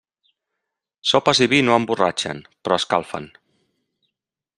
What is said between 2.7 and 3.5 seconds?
escalfen.